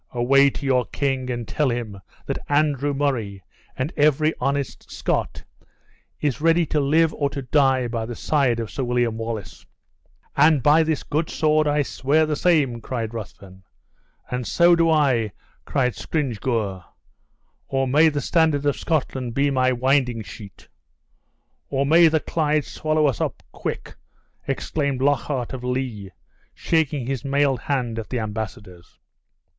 Away 0.15 0.49
to 0.49 0.65
your 0.65 0.85
king 0.87 1.29
and 1.29 1.47
tell 1.47 1.69
him 1.69 2.01
that 2.25 2.39
Andrew 2.49 2.91
Murray, 2.91 3.43
and 3.77 3.93
every 3.95 4.33
honest 4.41 4.89
Scot, 4.91 5.43
is 6.19 6.41
ready 6.41 6.65
to 6.73 6.79
live 6.79 7.13
or 7.13 7.29
to 7.29 7.43
die 7.43 7.87
by 7.87 8.07
the 8.07 8.15
side 8.15 8.59
of 8.59 8.71
Sir 8.71 8.83
William 8.83 9.15
Wallace." 9.15 9.63
"And 10.35 10.63
by 10.63 10.81
this 10.81 11.03
good 11.03 11.29
sword 11.29 11.67
I 11.67 11.83
swear 11.83 12.25
the 12.25 12.35
same!" 12.35 12.81
cried 12.81 13.13
Ruthven. 13.13 13.61
"And 14.31 14.47
so 14.47 14.75
do 14.75 14.89
I!" 14.89 15.33
rejoined 15.67 15.93
Scrymgeour, 15.93 16.83
"or 17.67 17.87
may 17.87 18.09
the 18.09 18.21
standard 18.21 18.65
of 18.65 18.79
Scotland 18.79 19.35
be 19.35 19.51
my 19.51 19.71
winding 19.71 20.23
sheet!" 20.23 20.67
"Or 21.69 21.85
may 21.85 22.07
the 22.07 22.19
Clyde 22.19 22.65
swallow 22.65 23.05
us 23.05 23.21
up, 23.21 23.43
quick!" 23.51 23.93
exclaimed 24.47 25.03
Lockhart 25.03 25.53
of 25.53 25.63
Lee, 25.63 26.09
shaking 26.55 27.05
his 27.05 27.23
mailed 27.23 27.59
hand 27.59 27.99
at 27.99 28.09
the 28.09 28.17
embassadors. 28.17 28.97